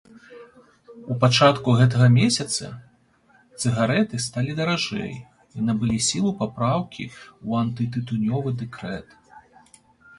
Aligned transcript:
У 1.15 1.17
пачатку 1.23 1.75
гэтага 1.81 2.07
месяца 2.15 2.65
цыгарэты 3.61 4.15
сталі 4.27 4.51
даражэй 4.63 5.13
і 5.19 5.59
набылі 5.69 6.01
сілу 6.09 6.31
папраўкі 6.43 7.05
ў 7.15 7.49
антытытунёвы 7.65 8.49
дэкрэт. 8.63 9.07